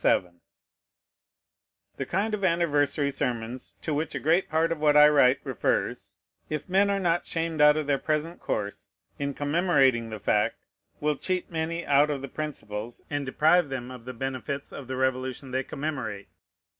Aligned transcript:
The 1.97 2.07
kind 2.07 2.33
of 2.33 2.43
anniversary 2.43 3.11
sermons 3.11 3.75
to 3.83 3.93
which 3.93 4.15
a 4.15 4.19
great 4.19 4.49
part 4.49 4.71
of 4.71 4.81
what 4.81 4.97
I 4.97 5.07
write 5.07 5.37
refers, 5.43 6.15
if 6.49 6.67
men 6.67 6.89
are 6.89 6.99
not 6.99 7.27
shamed 7.27 7.61
out 7.61 7.77
of 7.77 7.85
their 7.85 7.99
present 7.99 8.39
course, 8.39 8.89
in 9.19 9.35
commemorating 9.35 10.09
the 10.09 10.17
fact, 10.17 10.55
will 10.99 11.17
cheat 11.17 11.51
many 11.51 11.85
out 11.85 12.09
of 12.09 12.23
the 12.23 12.27
principles 12.29 13.03
and 13.11 13.27
deprive 13.27 13.69
them 13.69 13.91
of 13.91 14.05
the 14.05 14.13
benefits 14.13 14.71
of 14.73 14.87
the 14.87 14.95
Revolution 14.95 15.51
they 15.51 15.61
commemorate. 15.63 16.29